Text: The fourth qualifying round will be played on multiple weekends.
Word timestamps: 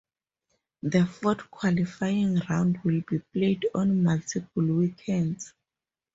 The 0.81 1.05
fourth 1.05 1.51
qualifying 1.51 2.41
round 2.49 2.83
will 2.83 3.01
be 3.07 3.19
played 3.19 3.67
on 3.75 4.01
multiple 4.01 4.65
weekends. 4.65 5.53